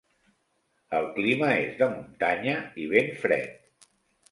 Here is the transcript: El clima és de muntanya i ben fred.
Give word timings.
El 0.99 1.09
clima 1.17 1.51
és 1.67 1.77
de 1.83 1.91
muntanya 1.93 2.57
i 2.87 2.91
ben 2.95 3.15
fred. 3.27 3.89